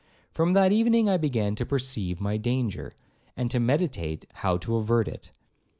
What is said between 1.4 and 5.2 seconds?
to perceive my danger, and to meditate how to avert